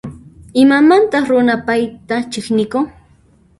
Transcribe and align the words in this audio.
Imamantas 0.63 1.27
runa 1.31 1.55
payta 1.67 2.15
chiqnikun? 2.31 2.85